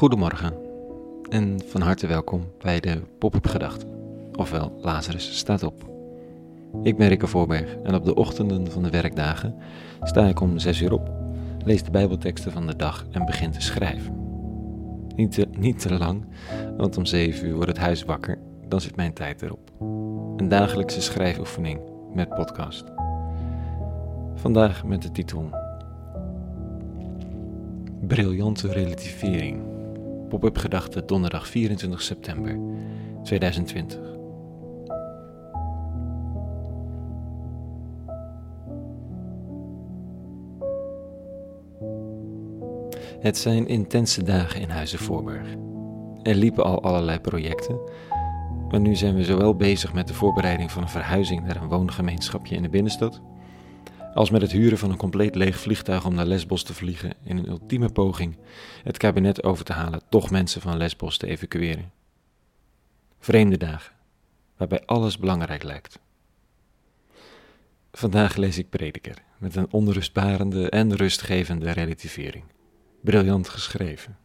[0.00, 0.54] Goedemorgen
[1.28, 3.88] en van harte welkom bij de Pop-up Gedachten,
[4.32, 5.90] ofwel Lazarus staat op.
[6.82, 9.54] Ik ben Rikke Voorberg en op de ochtenden van de werkdagen
[10.02, 11.10] sta ik om 6 uur op,
[11.64, 14.14] lees de Bijbelteksten van de dag en begin te schrijven.
[15.16, 16.24] Niet te, niet te lang,
[16.76, 19.70] want om 7 uur wordt het huis wakker, dan zit mijn tijd erop.
[20.36, 21.80] Een dagelijkse schrijfoefening
[22.14, 22.84] met podcast.
[24.34, 25.50] Vandaag met de titel
[28.06, 29.78] Briljante relativering.
[30.30, 32.58] Pop-up gedachte donderdag 24 september
[33.22, 33.98] 2020.
[43.20, 45.46] Het zijn intense dagen in Huizen Voorburg.
[46.22, 47.80] Er liepen al allerlei projecten,
[48.68, 52.56] maar nu zijn we zowel bezig met de voorbereiding van een verhuizing naar een woongemeenschapje
[52.56, 53.20] in de binnenstad,
[54.14, 57.36] als met het huren van een compleet leeg vliegtuig om naar Lesbos te vliegen in
[57.36, 58.36] een ultieme poging
[58.82, 61.92] het kabinet over te halen toch mensen van Lesbos te evacueren.
[63.18, 63.92] Vreemde dagen,
[64.56, 65.98] waarbij alles belangrijk lijkt.
[67.92, 72.44] Vandaag lees ik Prediker met een onrustbarende en rustgevende relativering.
[73.00, 74.18] Briljant geschreven.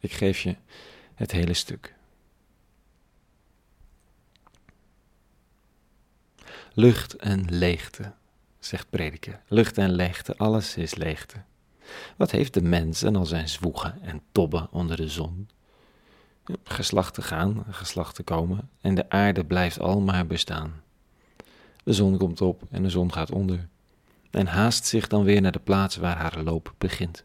[0.00, 0.56] Ik geef je
[1.14, 1.94] het hele stuk.
[6.74, 8.12] Lucht en leegte
[8.64, 9.40] zegt prediker.
[9.48, 11.36] Lucht en leegte, alles is leegte.
[12.16, 15.48] Wat heeft de mens en al zijn zwoegen en tobben onder de zon?
[16.64, 20.82] Geslachten gaan, geslachten komen en de aarde blijft al maar bestaan.
[21.84, 23.68] De zon komt op en de zon gaat onder
[24.30, 27.24] en haast zich dan weer naar de plaats waar haar loop begint.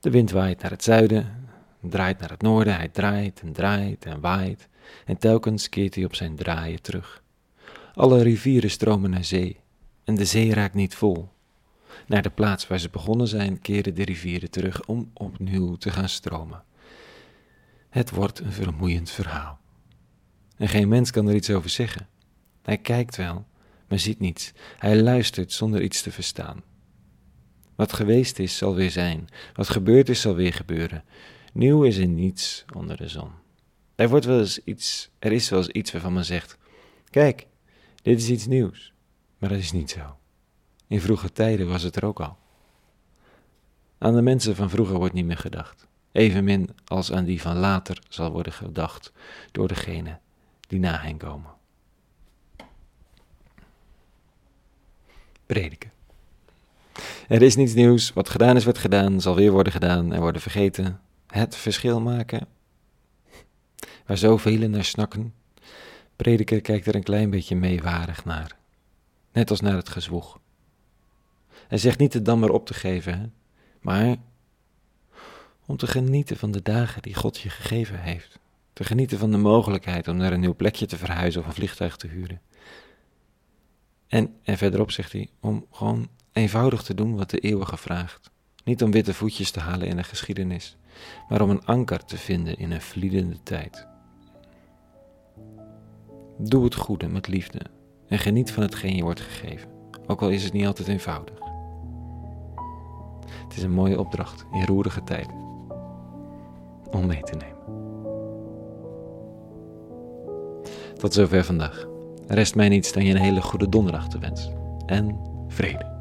[0.00, 1.48] De wind waait naar het zuiden,
[1.80, 4.68] draait naar het noorden, hij draait en draait en waait
[5.04, 7.22] en telkens keert hij op zijn draaien terug.
[7.94, 9.60] Alle rivieren stromen naar zee
[10.06, 11.28] en de zee raakt niet vol.
[12.06, 16.08] Naar de plaats waar ze begonnen zijn, keren de rivieren terug om opnieuw te gaan
[16.08, 16.64] stromen.
[17.88, 19.58] Het wordt een vermoeiend verhaal.
[20.56, 22.08] En geen mens kan er iets over zeggen.
[22.62, 23.46] Hij kijkt wel,
[23.88, 24.52] maar ziet niets.
[24.78, 26.62] Hij luistert zonder iets te verstaan.
[27.74, 29.28] Wat geweest is, zal weer zijn.
[29.54, 31.04] Wat gebeurd is, zal weer gebeuren.
[31.52, 33.30] Nieuw is er niets onder de zon.
[33.94, 36.58] Er, wordt wel eens iets, er is wel eens iets waarvan men zegt:
[37.10, 37.46] Kijk,
[38.02, 38.94] dit is iets nieuws.
[39.38, 40.16] Maar dat is niet zo.
[40.86, 42.36] In vroege tijden was het er ook al.
[43.98, 48.02] Aan de mensen van vroeger wordt niet meer gedacht, evenmin als aan die van later
[48.08, 49.12] zal worden gedacht
[49.52, 50.18] door degene
[50.68, 51.50] die na hen komen.
[55.46, 55.90] Prediken.
[57.28, 60.40] Er is niets nieuws, wat gedaan is, wordt gedaan, zal weer worden gedaan en worden
[60.40, 61.00] vergeten.
[61.26, 62.46] Het verschil maken,
[64.06, 65.34] waar zoveel naar snakken.
[66.16, 68.56] Prediker kijkt er een klein beetje meewarig naar
[69.36, 70.38] net als naar het gezwoeg.
[71.68, 73.34] Hij zegt niet het dan maar op te geven,
[73.80, 74.16] maar
[75.66, 78.38] om te genieten van de dagen die God je gegeven heeft.
[78.72, 81.96] Te genieten van de mogelijkheid om naar een nieuw plekje te verhuizen of een vliegtuig
[81.96, 82.40] te huren.
[84.06, 88.30] En, en verderop zegt hij, om gewoon eenvoudig te doen wat de eeuwige vraagt.
[88.64, 90.76] Niet om witte voetjes te halen in de geschiedenis,
[91.28, 93.86] maar om een anker te vinden in een vliedende tijd.
[96.38, 97.75] Doe het goede met liefde
[98.08, 99.68] en geniet van hetgeen je wordt gegeven,
[100.06, 101.38] ook al is het niet altijd eenvoudig.
[103.44, 105.34] Het is een mooie opdracht in roerige tijden
[106.90, 107.56] om mee te nemen.
[110.96, 111.86] Tot zover vandaag.
[112.26, 114.52] Rest mij niets dan je een hele goede donderdag te wensen.
[114.86, 115.18] En
[115.48, 115.94] vrede.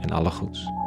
[0.00, 0.77] En alle goeds.